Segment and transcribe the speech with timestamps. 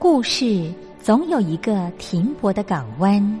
[0.00, 3.40] 故事总有一个停泊的港湾。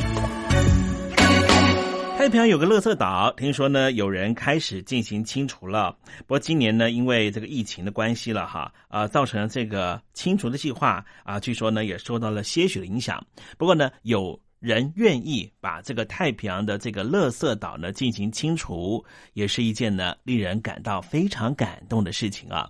[2.21, 5.91] 太平洋有个乐色岛，听说呢有人开始进行清除了。
[6.19, 13.25] 不过今年呢，因为这个疫情的关系了哈，啊，造成了这个清除的计划啊，据说呢也受到了些许的影响。
[13.57, 19.03] 不过呢，有人愿意把这个太平洋的这个乐色岛呢进行清除，
[19.33, 22.69] 也是一件呢令人感到非常感动的事情啊。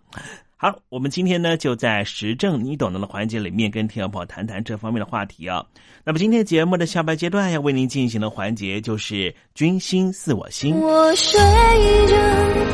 [0.61, 5.65] 好，我们今天呢就在时政你懂得的环节里面跟听众朋友谈谈这方面的话题啊。
[6.03, 10.75] 那么今天节目的下半阶段要为您进行的环节就是“君心似我心”。
[10.79, 12.13] 我睡着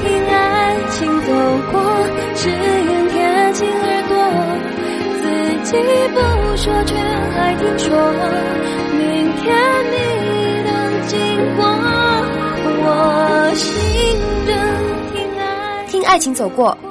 [0.03, 1.31] 听爱情走
[1.71, 1.79] 过，
[2.35, 4.19] 只愿贴近耳朵，
[5.21, 5.77] 自己
[6.11, 6.19] 不
[6.57, 7.87] 说却还听说，
[8.97, 9.47] 明天
[9.93, 9.95] 你
[10.65, 11.15] 能经
[11.55, 11.63] 过，
[12.83, 12.85] 我
[13.55, 13.65] 心
[14.45, 14.51] 着
[15.13, 16.77] 听爱听爱情走过。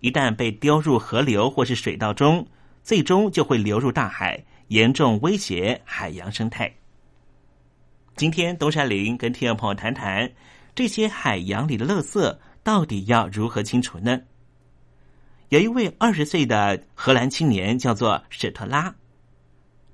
[0.00, 2.46] 一旦被丢入河流或是水道中，
[2.82, 6.72] 最终就会流入大海，严重威胁海洋生态。
[8.14, 10.30] 今天东山林跟听众朋友谈谈
[10.74, 14.20] 这些海洋里的垃圾到底要如何清除呢？
[15.50, 18.94] 有一位二十岁的荷兰青年叫做史特拉，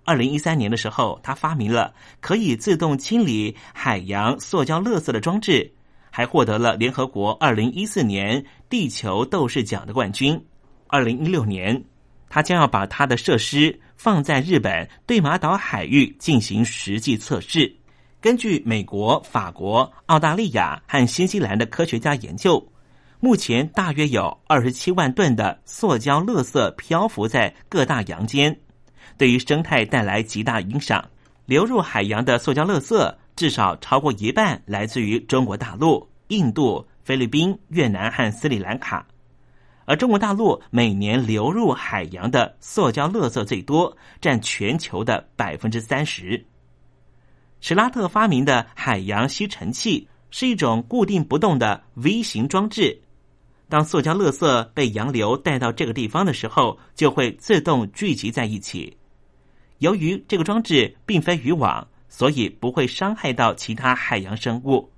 [0.04, 5.73] 二零一三年的时候，他发明了可以自动清理海洋塑胶垃圾的装置，
[6.12, 10.40] 还获得了联合国二零一四年地球斗士奖的冠军。
[10.87, 11.83] 二零一六年，
[12.28, 17.75] 他将要把他的设施放在日本对马岛海域进行实际测试。
[18.21, 22.62] 根据美国、法国、澳大利亚和新西兰的科学家研究，
[23.19, 28.54] 目前大约有二十七万吨的塑胶垃圾漂浮在各大洋间，
[29.16, 31.02] 对于生态带来极大影响。
[31.47, 39.04] 流入海洋的塑胶垃圾至少超过一半来自于中国大陆、印度、菲律宾、越南和斯里兰卡，
[39.84, 46.46] 而中国大陆每年流入海洋的塑胶垃圾最多，占全球的百分之三十。
[47.58, 53.02] 史拉特发明的海洋吸尘器是一种固定不动的 V 型装置。
[53.68, 58.96] 当塑胶垃圾被洋流带到这个地方的时候，就会自动聚集在一起。
[59.78, 64.92] 由于这个装置并非渔网，所以不会伤害到其他海洋生物。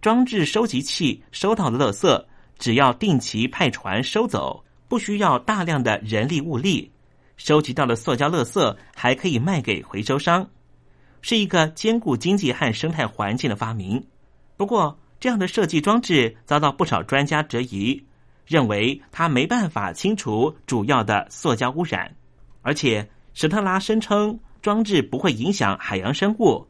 [0.00, 2.24] 装置收集器收到的垃圾，
[2.58, 6.90] 只要定期派船收走，不需要大量的人力物力。
[7.36, 10.48] 收集到的塑胶垃圾还可以卖给回收商。
[11.20, 14.02] 是一个兼顾经济和生态环境的发明。
[14.56, 18.02] 不过，这样的设计装置遭到不少专家质疑，
[18.46, 22.16] 认为它没办法清除主要的塑胶污染。
[22.62, 26.66] 而且，史特拉声称装置不会影响海洋生物，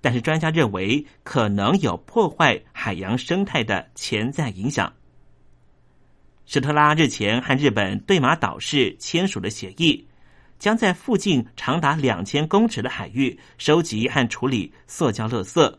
[0.00, 4.92] 但是专家认为可能有破坏海洋生态的潜在影响。
[6.46, 10.06] 史特拉日前和日本对马岛市签署了协议。
[10.60, 15.74] 将在附近长达两千公尺的海域收集和处理塑胶垃圾。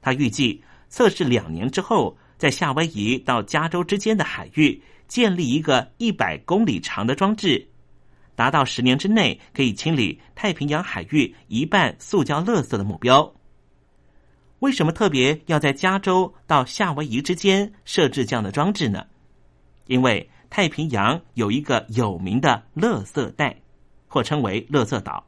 [0.00, 7.68] 他预计测试两年之后，在夏威夷到加州之间的海域建立一个一百公里长的装置，
[8.34, 13.34] 达到十年之内可以清理太平洋海域一半塑胶垃圾的目标。
[14.60, 19.04] 为什么特别要在加州到夏威夷之间设置这样的装置呢？
[19.86, 23.56] 因为太平洋有一个有名的垃圾带。
[24.06, 25.26] 或称为乐色岛，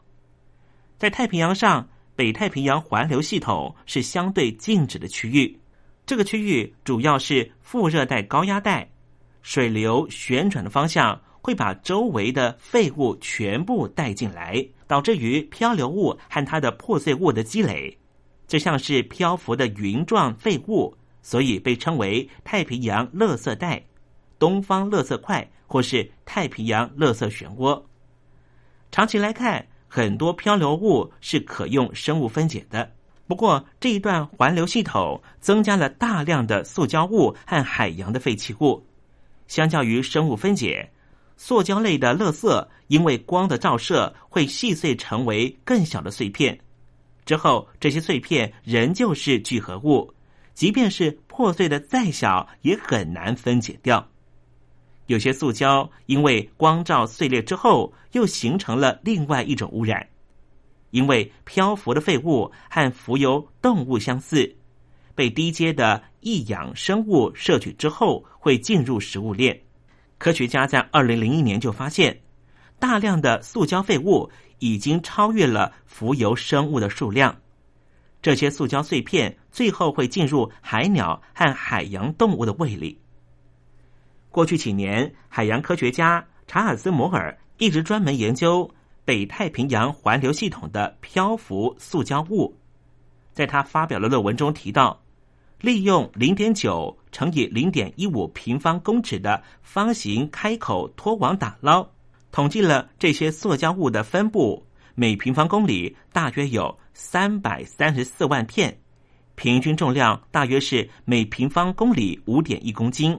[0.97, 5.59] 在太平洋上，北太平洋环流系统是相对静止的区域。
[6.07, 8.89] 这个区域主要是副热带高压带，
[9.43, 17.97] 水流旋转的方向会把周围的废物全部带进来，导致于漂流物和它的破碎物的积累，
[18.49, 23.81] 就像是漂浮的云状废物，所以被称为太平洋乐色带、
[24.41, 27.81] 东方乐色块或是太平洋乐色漩涡。
[28.91, 32.91] 长期来看，很多漂流物是可用生物分解的。
[33.29, 38.85] 不过，这一段环流系统增加了大量的塑胶物和海洋的废弃物。
[39.47, 40.91] 相较于生物分解，
[41.37, 46.59] 塑胶类的垃圾因为光的照射会细碎成为更小的碎片。
[47.25, 50.13] 之后，这些碎片仍旧是聚合物，
[50.55, 54.09] 即便是破碎的再小，也很难分解掉。
[55.07, 60.07] 有些塑胶因为光照碎裂之后，又形成了另外一种污染。
[60.91, 64.57] 因为漂浮的废物和浮游动物相似，
[65.15, 69.61] 被低阶的异氧生物摄取之后，会进入食物链。
[70.19, 72.21] 科学家在二零零一年就发现，
[72.79, 77.37] 大量的塑胶废物已经超越了浮游生物的数量。
[78.23, 82.99] 这些塑胶碎片最后会进入海鸟和海洋动物的胃里。
[84.31, 88.69] 过去几年，海洋科学家查尔斯·摩尔一直专门研究
[89.05, 92.55] 北太平洋环流系统的漂浮塑胶物。
[93.33, 95.01] 在他发表的论文中提到，
[95.61, 101.87] 利用零点九乘以零点一五平方公尺的方形开口拖网打捞，
[102.31, 108.79] 统计了这些塑胶物的分布，每平方公里大约有三百三十四万片，
[109.35, 113.19] 平均重量大约是每平方公里五点一公斤。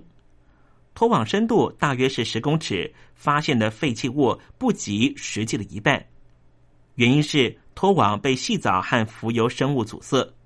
[0.94, 6.06] 拖网深度大约是十公尺，发现的废弃物不及实际的一半。
[6.96, 10.37] 原因是拖网被细藻和浮游生物阻塞。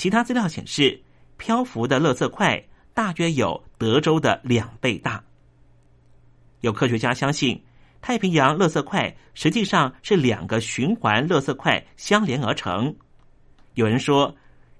[0.00, 0.98] 其他资料显示，
[1.36, 2.64] 漂浮的垃圾块
[2.94, 5.22] 大约有德州的两倍大。
[6.62, 7.62] 有科学家相信，
[8.00, 12.96] 太平洋垃圾块实际上是两个循环垃圾块相连而成。
[13.74, 14.34] 有人说，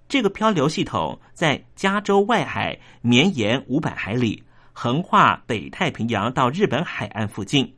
[0.09, 4.43] 这个漂流系统在加州外海绵延五百海里。
[4.73, 7.71] 横跨北太平洋到日本海岸附近，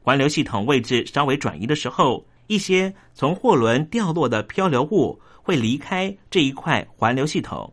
[0.00, 7.72] 环流系统位置稍微转移的时候，一些从货轮掉落的漂流物会离开这一块环流系统。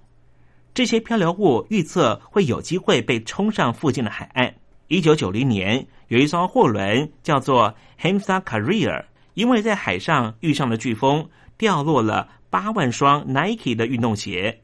[0.74, 4.54] 这些漂流物预测会有机会被冲上附近的海岸，
[4.88, 14.62] 一九九零年，有一艘货轮叫做 Hamsa Carrier，因为在海上遇上了飓风，掉落了八万双 Nike 的运动鞋。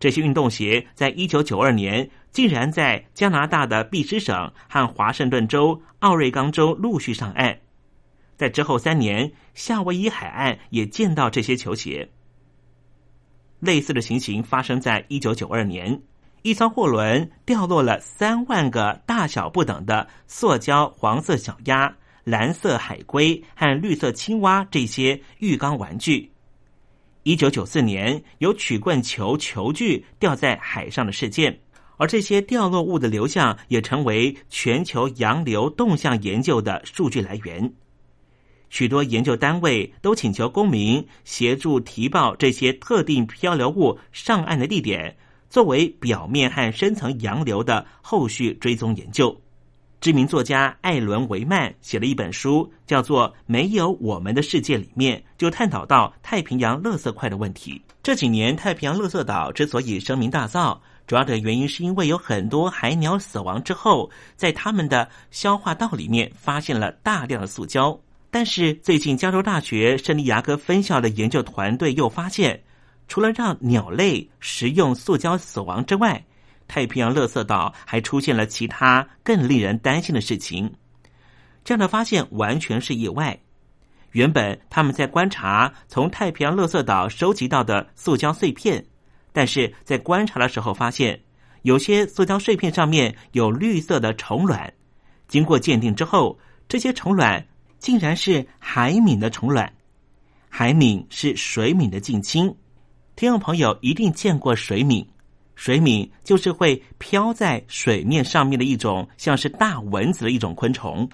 [0.00, 7.58] 这些运动鞋在一九九二年竟然在加拿大的毕斯省和华盛顿州、奥瑞冈州陆续上岸。
[8.36, 12.10] 在之后三年，夏威夷海岸也见到这些球鞋。
[13.64, 15.98] 类似的情形发生在一九九二年，
[16.42, 26.30] 一艘货轮掉落了三万个大小不等的塑胶黄色小鸭、蓝色海龟和绿色青蛙这些浴缸玩具。
[27.22, 31.58] 一九九四年，有曲棍球球具掉在海上的事件，
[31.96, 37.72] 而这些掉落物的流向也成为全球洋流动向研究的数据来源。
[38.74, 45.16] 许多研究单位都请求公民协助提报这些特定漂流物上岸的地点，
[45.48, 49.40] 作为表面和深层洋流的后续追踪研究。
[50.00, 57.80] 知名作家艾伦·维曼写了一本书，叫做《没有我们的世界》，里面就探讨到太平洋垃圾块的问题。
[58.02, 60.76] 这几年，太平洋垃圾岛之所以声名大噪，
[61.06, 67.96] 主要的原因是因为有很多海鸟死亡之后，在他们的消化道里面发现了大量的塑胶。
[68.34, 72.60] 但是，最近加州大学圣地亚哥分校的研究团队又发现，
[73.06, 76.20] 除了让鸟类食用塑胶死亡之外，
[76.66, 80.68] 太平洋垃圾岛还出现了其他更令人担心的事情。
[81.62, 83.38] 这样的发现完全是意外。
[84.10, 88.84] 原本他们在观察从太平洋垃圾岛收集到的塑胶碎片，
[89.32, 91.22] 但是在观察的时候发现，
[91.62, 94.74] 有些塑胶碎片上面有绿色的虫卵。
[95.28, 96.36] 经过鉴定之后，
[96.66, 97.46] 这些虫卵
[97.84, 99.70] 竟然是海敏的虫卵。
[100.48, 102.56] 海敏是水敏的近亲，
[103.14, 105.06] 听众朋友一定见过水敏。
[105.54, 111.06] 水敏就是会飘在水面上面的一种像是大蚊子的一种昆虫，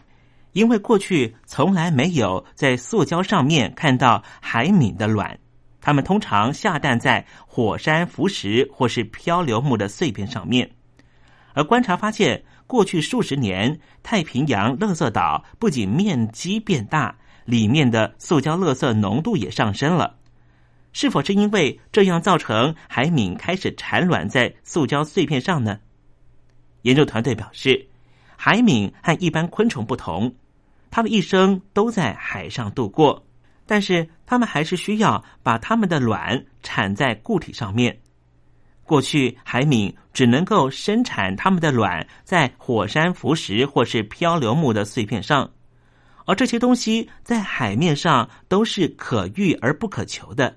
[0.52, 5.36] 因为过去从来没有在塑胶上面看到海敏的卵，
[5.80, 10.70] 它们通常下蛋在火山浮石或是漂流木的碎片上面。
[11.52, 20.14] 而观察发现，过去数十年，太平洋垃圾岛不仅面积变大，里面的塑胶垃圾浓度也上升了。
[20.92, 25.80] 是否是因为这样造成海敏开始产卵在塑胶碎片上呢？
[26.82, 27.88] 研究团队表示，
[28.36, 30.32] 海敏和一般昆虫不同，
[30.92, 33.26] 它们一生都在海上度过，
[33.66, 37.98] 但是它们还是需要把它们的卵产在固体上面。
[38.90, 45.48] 过去海敏只能够生产它们的卵在火山浮石或是漂流木的碎片上，
[46.26, 50.57] 而这些东西在海面上都是可遇而不可求的。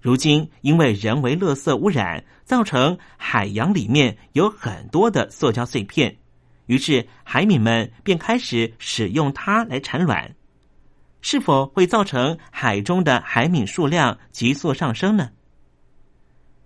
[0.00, 6.16] 如今，因为人为垃圾污染，造成海洋里面有很多的塑胶碎片，
[6.66, 10.32] 于是海米们便开始使用它来产卵。
[11.20, 15.30] 是否会造成海中的海敏数量急速上升呢？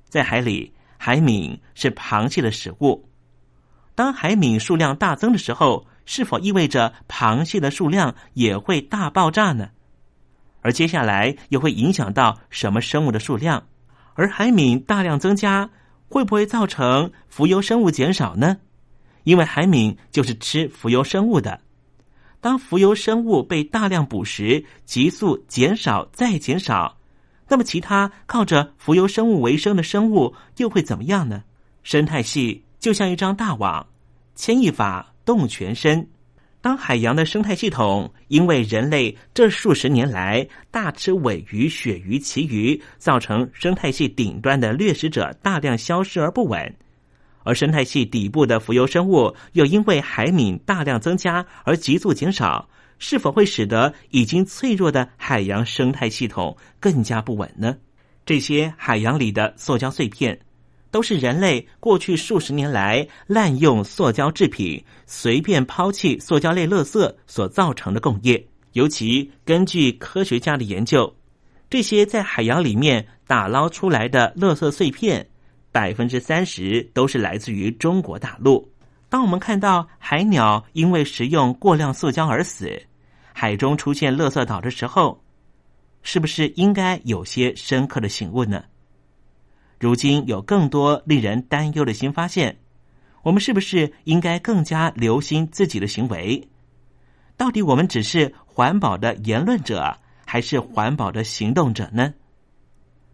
[0.08, 3.08] 在海里，海敏是螃蟹的食物。
[3.94, 9.70] 当海敏数量大增的时候，是否意味着螃蟹的数量也会大爆炸呢？
[10.60, 13.66] 而接下来又会影响到什么生物的数量？
[14.14, 15.70] 而海敏大量增加，
[16.08, 18.56] 会不会造成浮游生物减少呢？
[19.24, 21.60] 因为海敏就是吃浮游生物的。
[22.40, 26.97] 当浮游生物被大量捕食，急速减少再减少，
[27.48, 31.42] 那么其他靠着浮游生物为生的生物又会怎么样呢？
[31.82, 33.86] 生态系就像一张大网，
[34.34, 36.06] 牵一发动全身。
[36.60, 46.76] 当海洋的生态系统因为人类这数十年来大吃尾鱼、鳕鱼、旗鱼，造成生态系顶端的掠食者大量消失而不稳，
[47.44, 57.76] 而生态系底部的浮游生物又因为海敏大量增加而急速减少，是否会使得已经脆弱的海洋生态系统更加不稳呢？
[58.26, 60.38] 这些海洋里的塑胶碎片。
[60.90, 68.42] 都是人类过去数十年来滥用塑胶制品、随便抛弃塑胶类垃圾所造成的共业。
[68.72, 71.14] 尤其根据科学家的研究，
[71.68, 75.28] 这些在海洋里面打捞出来的垃圾碎片，
[75.70, 78.66] 百分之三十都是来自于中国大陆。
[79.10, 82.80] 当我们看到海鸟因为食用过量塑胶而死，
[83.40, 85.22] 海中出现垃圾岛的时候，
[86.02, 88.64] 是不是应该有些深刻的醒悟呢？
[89.78, 92.58] 如今有更多令人担忧的新发现，
[93.22, 96.48] 我们是不是应该更加留心自己的行为？
[97.36, 99.96] 到底我们只是环保的言论者，
[100.26, 102.12] 还是环保的行动者呢？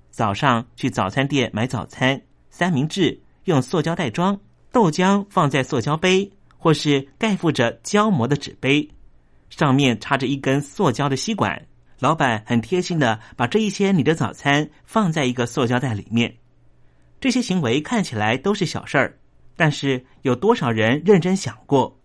[0.08, 4.40] 早上去早餐店买早餐，三明治用塑胶袋装，
[4.72, 8.88] 豆浆放在塑胶杯，或是盖覆着胶膜的纸杯，
[9.56, 11.66] 上面插着一根塑胶的吸管。
[12.00, 16.34] 老板很贴心的把这一些你的早餐放在一个塑胶袋里面。
[17.20, 19.16] 这些行为看起来都是小事儿，
[19.56, 21.96] 但是有多少人认真想过？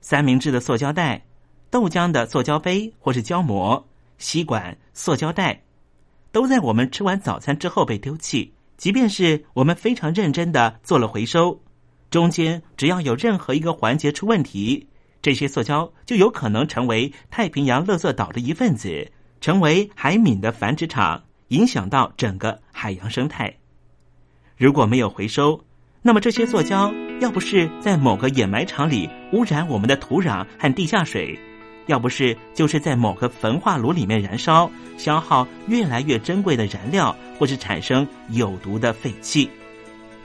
[0.00, 1.24] 三明治的塑胶袋、
[1.70, 5.62] 豆浆的塑胶杯或是胶膜、吸管、塑胶袋，
[6.32, 8.52] 都在我们吃完早餐之后被丢弃。
[8.76, 11.62] 即便是我们非常认真的做了回收，
[12.10, 14.88] 中间只要有任何一个环节出问题。
[15.22, 23.54] 这些塑胶就有可能成为太平洋垃圾岛的一份子，成为海敏的繁殖场，影响到整个海洋生态。
[24.56, 25.64] 如果没有回收，
[26.02, 31.38] 那么这些塑胶要不是在某个掩埋场里污染我们的土壤和地下水，
[31.86, 39.48] 要不是就是在某个焚化炉里面燃烧，消耗越来越珍贵的燃料，或是产生有毒的废气，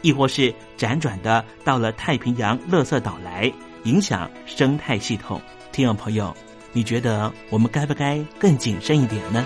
[0.02, 3.54] 亦或是辗转的到了太平洋垃圾岛来。
[3.88, 6.36] 影响生态系统，听众朋友，
[6.74, 9.46] 你觉得我们该不该更谨慎一点呢？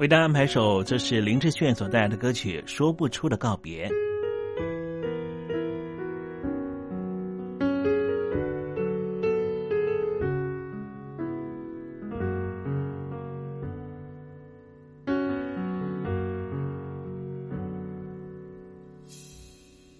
[0.00, 3.86] 为大家安排首，这是林志炫所带来的歌曲《说不出的告别》。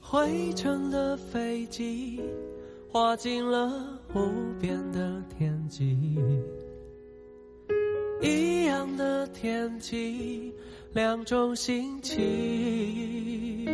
[0.00, 2.18] 灰尘的飞机，
[2.88, 6.08] 划进了无边的天际。
[8.20, 10.52] 一样的天气，
[10.92, 13.66] 两种心情，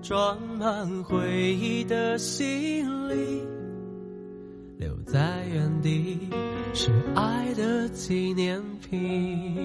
[0.00, 3.42] 装满回忆的行李，
[4.78, 6.18] 留在原地
[6.72, 9.56] 是爱的纪念品。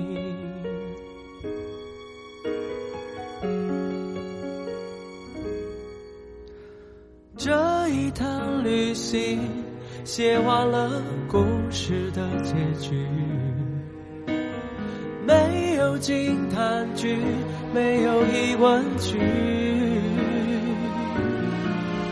[7.38, 9.40] 这一趟旅行，
[10.06, 12.96] 写完了故事的结局。
[15.26, 17.18] 没有惊叹句，
[17.74, 19.20] 没有疑问句。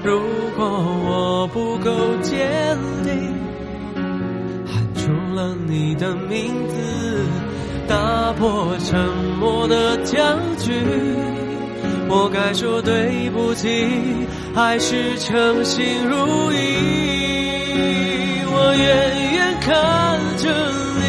[0.04, 0.20] 如
[0.58, 1.92] 果我不够
[2.24, 3.14] 坚定，
[4.66, 6.76] 喊出了你的名字，
[7.88, 9.00] 打破沉
[9.40, 10.74] 默的僵局，
[12.10, 13.88] 我该说对不起，
[14.56, 17.23] 还是称心如意？
[18.78, 20.50] 远远看着
[21.00, 21.02] 你。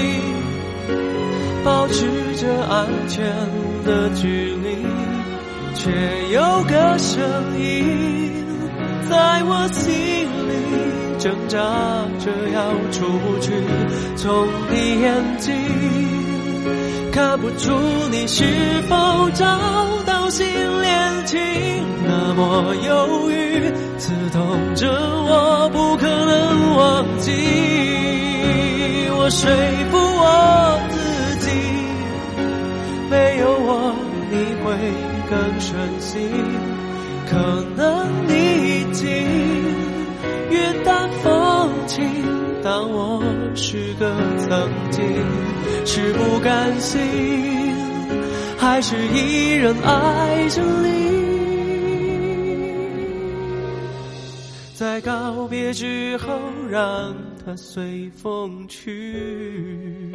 [1.64, 3.24] 保持着安全
[3.84, 4.84] 的距离，
[5.74, 5.90] 却
[6.32, 7.22] 有个声
[7.58, 8.44] 音
[9.08, 11.58] 在我心里挣扎
[12.18, 13.52] 着要出去。
[14.16, 15.54] 从你眼睛
[17.14, 17.70] 看不出
[18.10, 18.42] 你是
[18.88, 18.96] 否
[19.34, 19.46] 找
[20.04, 20.44] 到新
[20.82, 21.40] 恋情，
[22.04, 27.30] 那么忧郁，刺痛着我，不可能忘记。
[29.16, 29.48] 我说
[29.92, 30.98] 服我自
[31.38, 31.46] 己，
[33.08, 33.94] 没有我
[34.32, 34.74] 你会
[35.30, 36.28] 更顺心，
[37.30, 38.32] 可能你
[38.80, 39.06] 已经
[40.50, 42.02] 云淡风轻，
[42.64, 43.22] 当我
[43.54, 44.12] 是个
[44.48, 45.00] 曾经。
[45.84, 47.00] 是不甘心，
[48.58, 51.04] 还是依然爱着你？
[54.74, 60.12] 在告别之后，让它随风去。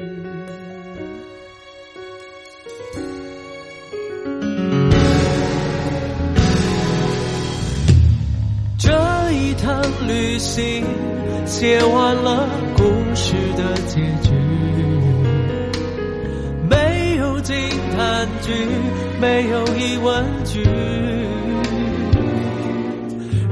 [8.78, 8.92] 这
[9.32, 10.86] 一趟旅行，
[11.46, 12.84] 写完了故
[13.16, 14.39] 事的结局。
[18.00, 18.54] 惊叹句，
[19.20, 20.64] 没有疑问句。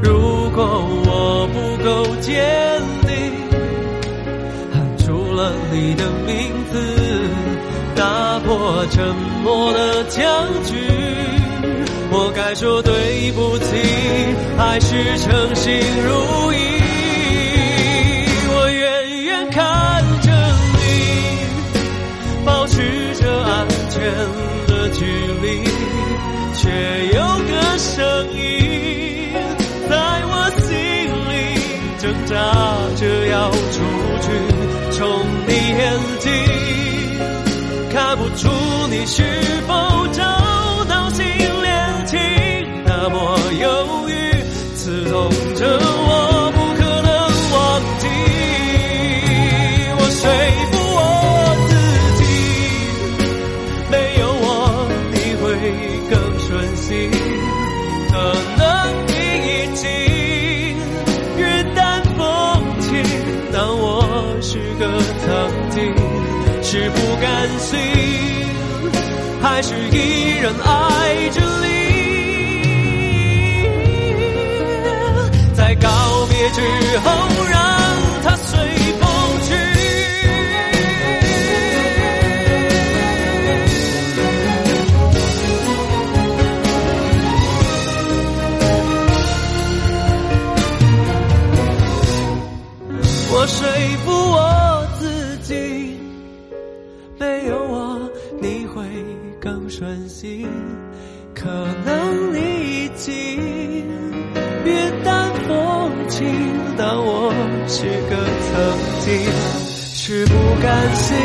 [0.02, 0.64] 如果
[1.06, 3.12] 我不够坚定，
[4.72, 6.34] 喊出了你的名
[6.72, 6.80] 字，
[7.94, 10.24] 打破沉默的僵
[10.64, 10.76] 局，
[12.10, 13.76] 我该说对不起，
[14.58, 15.74] 还是诚心
[16.06, 16.87] 如意？
[24.08, 24.68] 远。
[24.68, 25.06] 的距
[25.42, 25.64] 离，
[26.54, 26.70] 却
[27.14, 27.96] 有个声
[28.34, 28.40] 音
[29.90, 30.68] 在我心
[31.30, 31.34] 里
[32.00, 32.36] 挣扎
[32.96, 33.78] 着要出
[34.22, 34.26] 去，
[34.92, 34.98] 从
[35.48, 35.82] 你眼
[36.20, 36.26] 睛
[37.92, 38.50] 看不出
[38.90, 39.24] 你是
[39.68, 39.74] 否
[69.58, 70.07] 还是一
[111.08, 111.16] 心，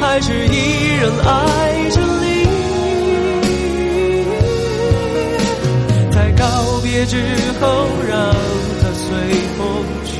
[0.00, 0.58] 还是依
[1.00, 1.30] 然爱
[1.90, 2.26] 着你？
[6.10, 6.42] 在告
[6.82, 7.14] 别之
[7.60, 7.64] 后，
[8.08, 8.14] 让
[8.80, 9.06] 它随
[9.56, 9.60] 风
[10.04, 10.10] 去。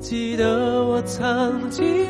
[0.00, 0.44] 记得
[0.84, 2.09] 我曾经。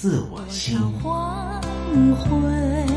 [0.00, 0.78] 似我心。
[1.02, 1.60] 黄
[2.16, 2.89] 昏，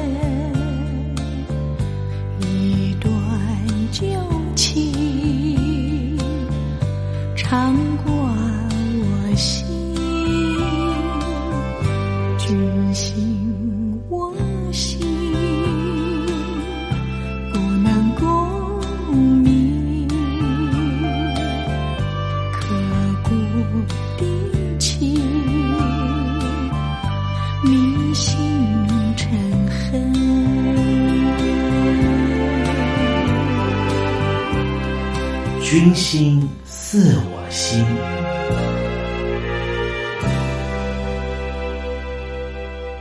[35.84, 37.86] 君心似我心。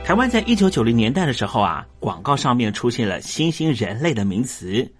[0.03, 4.91] 台湾在一九九零年代的时候啊，广告上面出现了“新兴人类”的名词，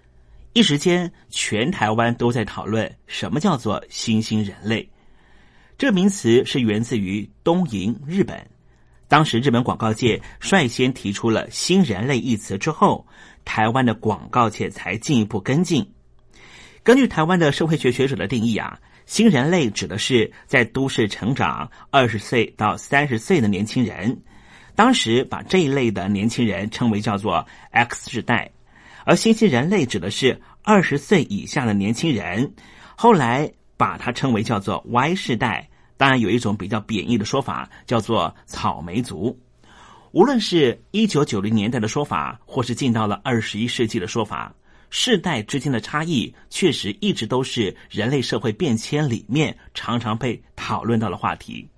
[0.54, 4.88] 一时间全台湾都在讨论什么叫做“新兴人类”。
[5.76, 8.48] 这名词是源自于东瀛日本，
[9.08, 13.06] 当时日本广告界率先提出了“新人类”一词之后，
[13.44, 15.86] 台湾的广告界才进一步跟进。
[16.84, 24.20] 根据台湾的社会学学者的定义啊，新人类指的是在都市成长二十岁到三十岁的年轻人。
[24.74, 28.50] 当时把这一类的年轻人称为叫做 X 世代，
[29.06, 32.52] 而新兴人类指的是二十岁以下的年轻人。
[32.96, 35.70] 后来把它称为叫做 Y 世代。
[35.96, 39.40] 当然有一种比较贬义的说法，叫做草莓族。
[40.12, 44.54] 无论是一九九零年代的说法，或是进到了二十一世纪的说法。
[44.96, 51.68] 世代之间的差异，确实一直都是人类社会变迁里面常常被讨论到的话题。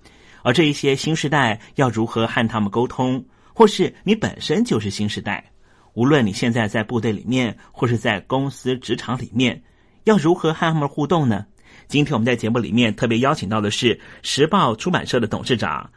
[0.43, 3.25] 而这一些新时代要如何和他们沟通，
[3.55, 5.51] 或是你本身就是新时代，
[5.95, 9.63] 无论你现在在部队里面，或是在公司职场里面，
[10.05, 11.47] 要如何和他们互动呢？
[11.89, 15.91] 今天我们在节目里面特别邀请到的是时报出版社的董事长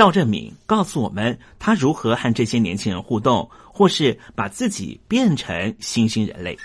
[0.00, 3.50] 赵振敏，告诉我们他如何和这些年轻人互动。
[3.70, 6.56] 或是把自己变成新兴人类。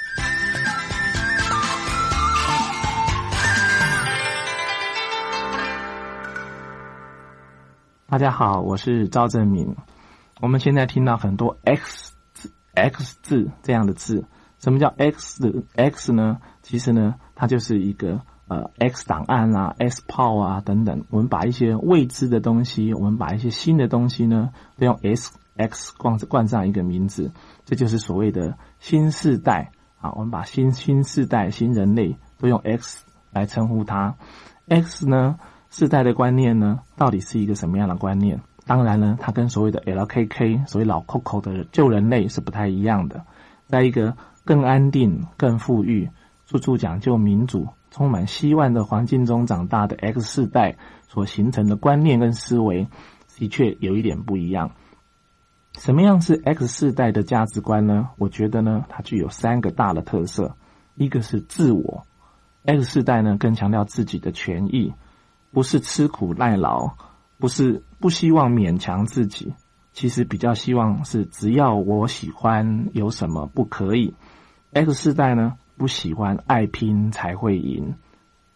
[8.08, 9.76] 大家好，我是赵正明。
[10.40, 12.14] 我们现在听到很多 X
[12.74, 14.24] X 字这样的字，
[14.60, 16.38] 什么叫 “x”“x” 呢？
[16.62, 21.06] 其实呢，它就是一个呃 X 档案啊、X 炮啊等等。
[21.10, 25.38] 我们把一些未知的东西，我们把一些新的东西呢，都用 S。
[25.58, 27.32] X 冠冠上一个名字，
[27.64, 29.72] 这就是所谓的新世代
[30.02, 30.12] 啊。
[30.12, 34.16] 我们把新新世代、新人类都用 X 来称呼它。
[34.68, 35.40] X 呢，
[35.70, 38.42] 世代的观念呢，到底是一个什么样的观念？
[38.66, 43.24] 当然呢，它跟所谓的 LKK 所谓老 Coco 的旧人类是不太一样的。
[43.70, 46.10] 在一个更安定、更富裕、
[46.48, 50.76] 处处讲究民主、充满希望的环境中长大的 X 世代
[51.08, 52.90] 所形成的观念跟思维，
[53.38, 54.72] 的确有一点不一样。
[55.80, 58.10] 什么样是 X 世代的价值观呢？
[58.18, 60.58] 我觉得呢，它具有三个大的特色。
[60.96, 62.06] 一个是自我
[62.66, 64.94] ，X 世代呢更强调自己的权益，
[65.54, 66.98] 不是吃苦耐劳，
[67.38, 69.54] 不是不希望勉强自己，
[69.94, 74.16] 其实比较希望是只要我喜欢，有什么不可以。
[74.74, 77.96] X 世代呢不喜欢爱拼才会赢，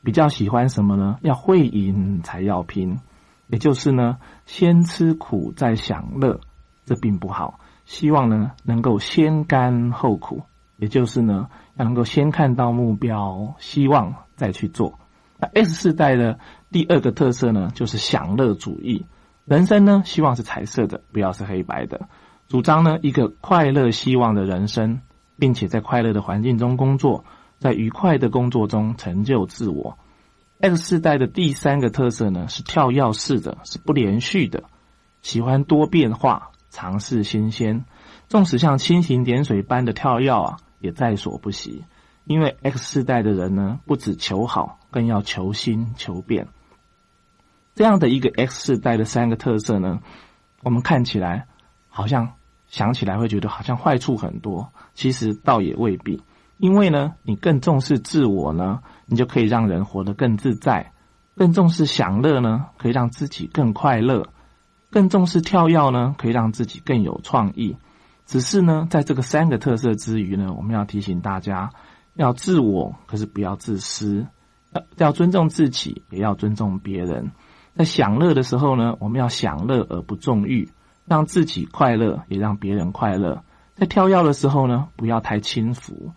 [0.03, 1.17] 比较喜欢什么呢？
[1.21, 2.99] 要会赢才要拼，
[3.47, 6.39] 也就是呢先吃苦再享乐。
[6.85, 10.41] 这并不好，希望呢能够先甘后苦，
[10.77, 14.97] 也就是呢要能够先看到目标，希望再去做。
[15.37, 16.39] 那 S 世代的
[16.71, 19.05] 第二个特色呢，就是享乐主义，
[19.45, 22.09] 人生呢希望是彩色的，不要是黑白的，
[22.47, 25.01] 主张呢一个快乐希望的人生，
[25.39, 27.25] 并且在快乐的环境中工作，
[27.57, 29.97] 在愉快的工作中成就自我。
[30.59, 34.65] X 世代的第三个特色呢是跳跃式的，是不连续的，
[35.21, 36.51] 喜欢多变化。
[36.71, 37.83] 尝试新鲜，
[38.27, 41.83] 纵使像蜻蜓点水般的跳跃啊，也在所不惜。
[42.25, 46.47] 因为 X 世代的人呢，不只求好，更要求新求变。
[47.73, 50.01] 这样的一个 X 世代的三个特色呢，
[50.61, 51.47] 我们看起来
[51.87, 52.33] 好像
[52.69, 56.21] 想起来会觉得好像坏处很多，其实倒也未必。
[56.57, 60.91] 因为呢，你更重视自我呢，你就可以让人活得更自在；
[61.35, 64.27] 更重视享乐呢，可以让自己更快乐。
[64.91, 67.77] 更重视跳跃呢，可以让自己更有创意。
[68.25, 71.71] 只是呢，在这个三个特色之余呢，我们要提醒大家，
[72.13, 74.27] 要自我，可是不要自私；
[74.71, 77.31] 要要尊重自己，也要尊重别人。
[77.75, 80.69] 在享乐的时候呢，我们要享乐而不纵欲，
[81.09, 83.43] 让自己快乐，也让别人快乐。
[83.75, 86.13] 在跳跃的时候呢，不要太轻浮，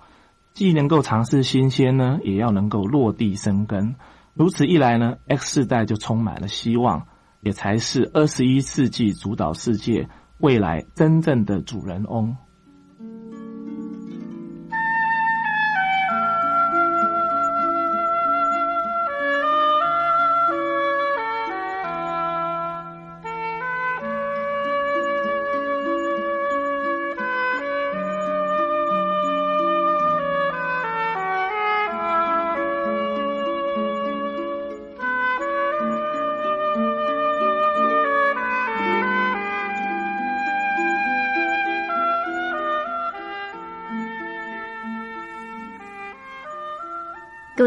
[0.52, 3.96] 既能够尝试新鲜呢，也要能够落地生根。
[4.34, 7.06] 如此一来呢，X 世代就充满了希望。
[7.44, 12.36] 也才是二十一世纪主导世界未来真正的主人翁。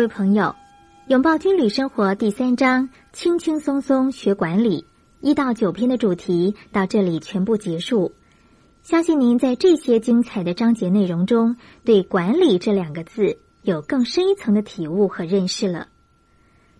[0.07, 0.55] 朋友，
[1.07, 4.85] 拥抱军旅生活第三章，轻轻松松学管理
[5.21, 8.13] 一到九篇的主题到这里全部结束。
[8.83, 15.87] 相信您在这些精彩的章节内容中，对“管理”这两个字有更深一层的体悟和认识了。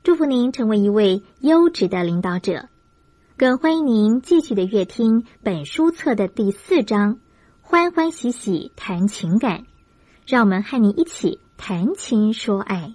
[0.04, 2.70] 祝福您成为一位优质的领导者，
[3.38, 7.18] 更欢迎您继续的阅听本书册的第四章
[7.62, 9.66] “欢欢喜喜谈情感”，
[10.28, 12.94] 让我们和你一起谈情说爱。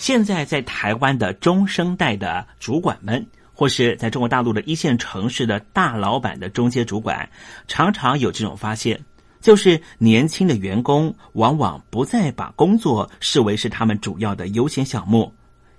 [0.00, 7.28] 现在在台湾的中生代的主管们，或是在中国大陆的一线城市的大老板的中阶主管，
[7.68, 8.98] 常常有这种发现，
[9.42, 15.30] 就是年轻的员工往往不再把工作视为是他们主要的优先项目，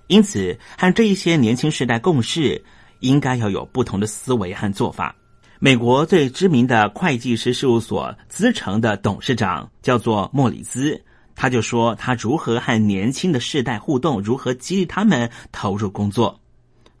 [0.06, 2.64] 因此和这一些年轻世代共事，
[3.00, 5.12] 应该要有不同的思维和做法。
[5.58, 11.02] 美国最知名的会计师事务所资诚的董事长叫做莫里兹。
[11.34, 16.38] 他就说他如何和年轻的世代互动，如何激励他们投入工作。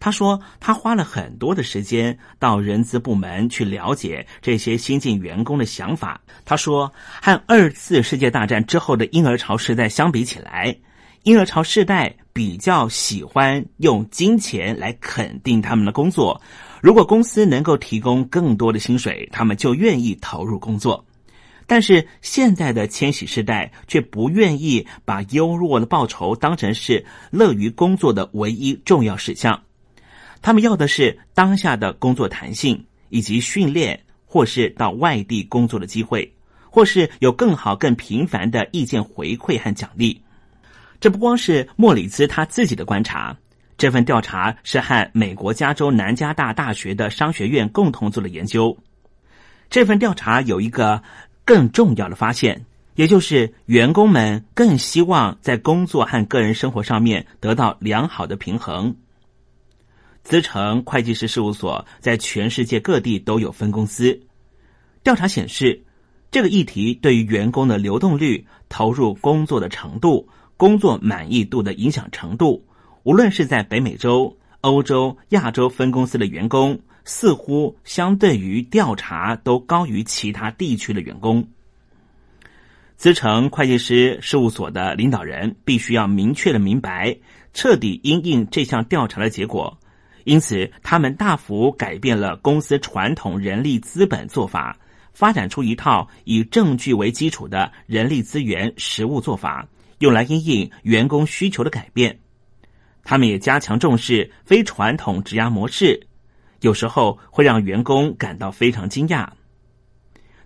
[0.00, 6.20] 他说他花了很多的时间到人资部门去了解这些新进员工的想法。
[6.44, 10.76] 他说和二次世界大战之后的婴儿潮时代相比起来，
[11.22, 16.40] 婴儿潮世代比较喜欢用金钱来肯定他们的工作。
[16.80, 21.04] 如果公司能够提供更多的薪水，他们就愿意投入工作。
[21.66, 29.62] 但是现在的千禧世代却不愿意把优渥的报酬当成是乐于工作的唯一重要事项，
[30.40, 36.32] 他们要的是当下的工作弹性以及训练，或是到外地工作的机会，
[36.68, 40.20] 或是有更好、更频繁的意见回馈和奖励。
[41.00, 43.36] 这不光是莫里兹他自己的观察，
[43.76, 48.76] 这份调查是和美国加州南加大大学的商学院共同做的研究。
[49.68, 51.02] 这份调查有一个
[51.44, 58.96] 更重要的发现，也就是员工们更希望在工作和个人生活上面得到良好的平衡。
[60.22, 64.20] 资诚会计师事务所在全世界各地都有分公司。
[65.02, 65.82] 调查显示，
[66.30, 72.64] 这个议题对于员工的流动率、投入工作的程度、工作满意度的影响程度。
[73.02, 81.46] 无论是在北美洲、欧洲、亚洲分公司的员工，似乎相对于调查都高于其他地区的员工。
[82.96, 87.16] 资诚会计师事务所的领导人必须要明确的明白，
[87.52, 89.78] 彻底因应这项调查的结果。
[90.24, 94.78] 因此，他们大幅改变了公司传统人力资本做法，
[95.12, 99.66] 发展出一套以证据为基础的人力资源实务做法，
[99.98, 102.20] 用来因应员工需求的改变。
[103.02, 106.06] 他们也加强重视非传统职涯模式，
[106.62, 109.28] 有时候会让员工感到非常惊讶。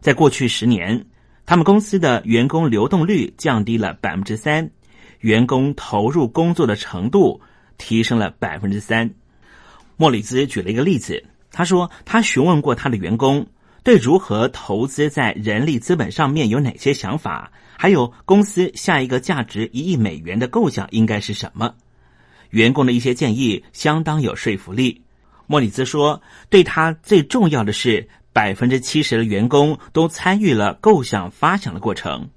[0.01, 1.07] 在过去十年，
[1.45, 4.71] 他们公司的员工流动率降低了百分之三，
[5.21, 7.41] 员工投入工作的程度
[7.79, 9.11] 提升了百分之三。
[9.97, 13.47] 莫里兹举了一个例子，他说他询问过他的员工
[13.83, 21.75] 对如何投资在人力资本上面有哪些想法，还有公司下一个价值一亿美元的构想应该是什么。
[22.51, 25.03] 员工的一些建议相当有说服力。
[25.47, 26.21] 莫里兹说
[26.51, 32.29] ：“对他最重要的是，百分之七十的员工都参与了构想发想的过程。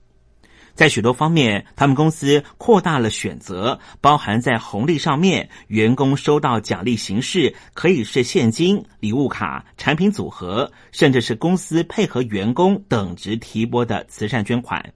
[0.75, 14.93] 在许多方面，他们公司扩大了选择，包含在红利上面，员工收到奖励形式可以是现金、礼物卡、产品组合，甚至是公司配合员工等值提拨的慈善捐款。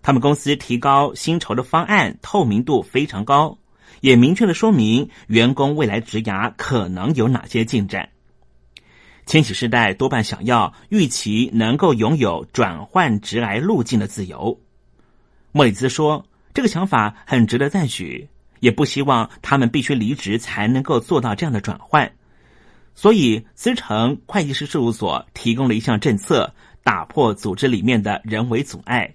[0.00, 3.58] 他们公司提高薪酬的方案透明度非常高。”
[4.04, 8.10] 也明确的说明员工未来职涯可能有哪些进展。
[9.24, 14.60] 千禧世代多半想要预期能够拥有转换职涯路径的自由。
[15.52, 18.28] 莫里兹说，这个想法很值得赞许，
[18.60, 22.12] 也不希望他们必须离职才能够做到这样的转换。
[22.94, 29.14] 所以，资诚会计师事务所提供了一项政策，打破组织里面的人为阻碍。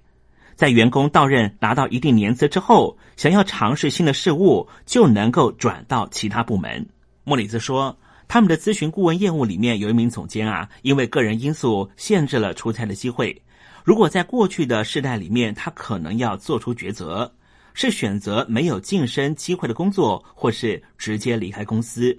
[0.59, 6.85] 在员工到任拿到一定年资之后，想要尝试新的事物，就能够转到其他部门。
[7.23, 7.97] 莫里兹说，
[8.27, 13.41] 他们的咨询顾问业务里面有一名总监啊，因为个人因素限制了出差的机会。
[13.85, 17.33] 如果在过去的世代里面，他可能要做出抉择，
[17.73, 22.13] 是选择没有晋升机会的工作，或是直接离开公司。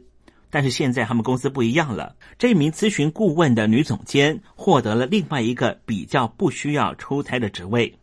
[0.49, 7.95] 但是现在他们公司不一样了，这名咨询顾问的女总监获得了另外一个比较不需要出差的职位。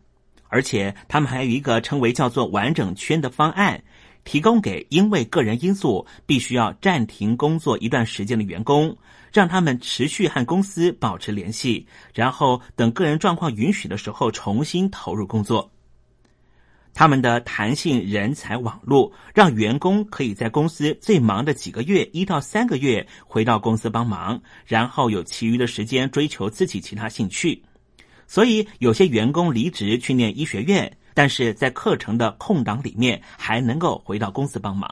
[0.48, 3.82] 而且，他们还有一个称为叫做“完整圈”的方案，
[4.24, 8.96] 提供给因为个人因素必须要暂停工作一段时间的员工，
[9.32, 15.70] 让他们持续和公司保持联系，然后等个人状况允许的时候重新投入工作。
[16.94, 27.62] 他们的弹性人才网络让员工可以在公司最忙的几个月一到三个月回到公司帮忙，然后有其余的时间追求自己其他兴趣。
[28.28, 34.88] 所以，有些员工离职去念医学院，但是在课程的空档里面还能够回到公司帮忙。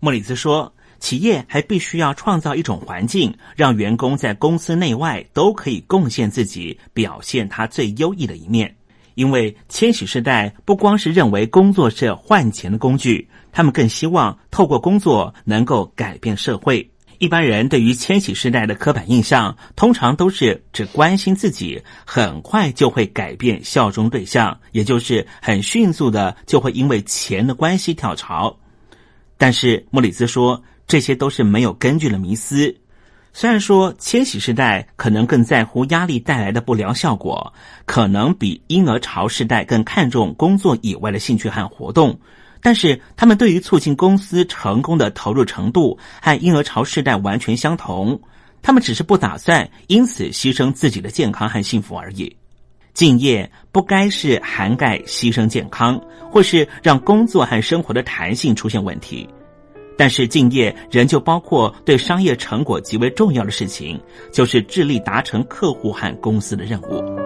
[0.00, 8.76] 莫里斯说，企业还必须要创造一种环境，让员工在公司内外都可以贡献自己，表现他最优异的一面。
[9.14, 16.90] 因为千禧世代不光是认为工作是换钱的工具，他们更希望透过工作能够改变社会。
[17.22, 28.58] 一般人对于千禧世代的刻板印象，通常都是只关心自己，很快就会改变效忠对象，也就是很迅速的就会因为钱的关系跳槽。
[29.38, 32.74] 但是莫里兹说，这些都是没有根据的迷思。
[33.32, 37.54] 虽然说千禧世代可能更在乎压力带来的不良效果，
[37.86, 42.18] 可能比婴儿潮世代更看重工作以外的兴趣和活动。
[42.62, 48.18] 但是，他们对于促进公司成功的投入程度和婴儿潮世代完全相同。
[48.62, 52.34] 他们只是不打算因此牺牲自己的健康和幸福而已。
[52.94, 56.00] 敬业不该是涵盖牺牲健康，
[56.30, 59.28] 或是让工作和生活的弹性出现问题。
[59.98, 64.00] 但是，敬业仍旧包括对商业成果极为重要的事情，
[64.30, 67.21] 就是致力达成客户和公司的任务。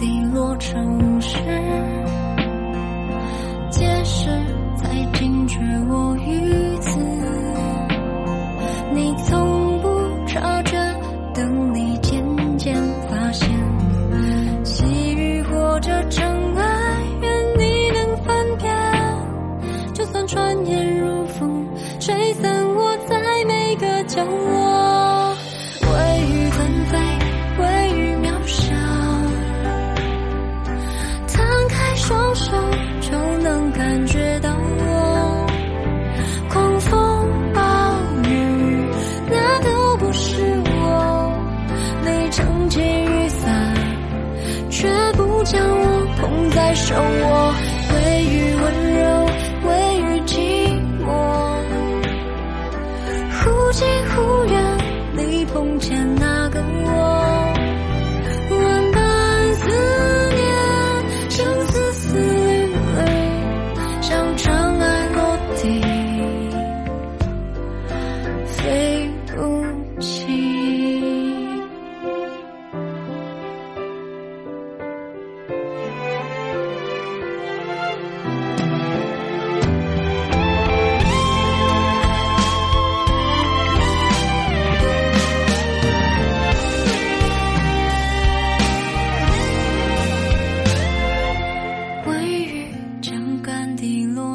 [0.00, 1.36] 滴落城市，
[3.70, 4.30] 解释
[4.74, 5.58] 才惊觉
[5.90, 6.98] 我于此，
[8.94, 10.78] 你从不察觉，
[11.34, 12.24] 等你渐
[12.56, 12.74] 渐
[13.10, 13.46] 发现，
[14.64, 16.26] 细雨或者尘
[16.56, 18.74] 埃，愿你能翻遍，
[19.92, 21.66] 就算传言如风，
[22.00, 24.59] 吹散我在每个角落，
[46.90, 47.49] 让我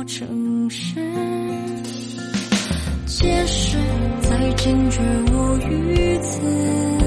[0.08, 1.00] 城市，
[3.08, 3.78] 解释
[4.22, 5.00] 才惊觉
[5.34, 7.05] 我于此。